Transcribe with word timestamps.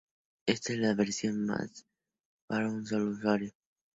Esta 0.47 0.73
es 0.73 0.79
la 0.79 0.95
versión 0.95 1.47
para 2.49 2.67
un 2.69 2.87
sólo 2.87 3.11
usuario. 3.11 3.51